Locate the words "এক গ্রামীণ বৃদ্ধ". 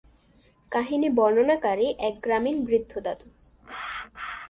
1.99-2.91